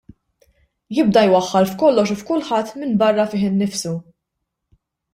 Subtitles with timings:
[0.99, 3.97] Jibda jwaħħal f'kollox u f'kulħadd minbarra fih innifsu.